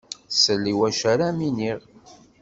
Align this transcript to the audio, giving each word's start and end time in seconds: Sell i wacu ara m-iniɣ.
Sell 0.41 0.63
i 0.71 0.73
wacu 0.79 1.05
ara 1.13 1.27
m-iniɣ. 1.37 1.79